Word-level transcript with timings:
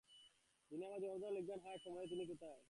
যিনি 0.71 0.83
আমার 0.85 0.99
জীবনবৃত্তান্ত 1.01 1.35
লিখবেন, 1.37 1.59
হায়, 1.59 1.75
এ 1.75 1.83
সময়ে 1.83 2.07
তিনি 2.07 2.23
কোথায়? 2.25 2.59